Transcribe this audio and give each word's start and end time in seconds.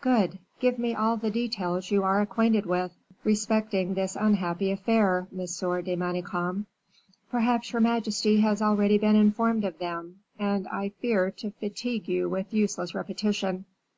"Good; 0.00 0.38
give 0.60 0.78
me 0.78 0.94
all 0.94 1.18
the 1.18 1.30
details 1.30 1.90
you 1.90 2.04
are 2.04 2.22
acquainted 2.22 2.64
with, 2.64 2.92
respecting 3.22 3.92
this 3.92 4.16
unhappy 4.18 4.70
affair, 4.70 5.28
Monsieur 5.30 5.82
de 5.82 5.94
Manicamp." 5.94 6.64
"Perhaps 7.30 7.70
your 7.70 7.80
majesty 7.82 8.40
has 8.40 8.62
already 8.62 8.96
been 8.96 9.14
informed 9.14 9.66
of 9.66 9.78
them, 9.78 10.20
and 10.38 10.66
I 10.68 10.88
fear 11.02 11.30
to 11.32 11.50
fatigue 11.50 12.08
you 12.08 12.30
with 12.30 12.54
useless 12.54 12.94
repetition." 12.94 13.66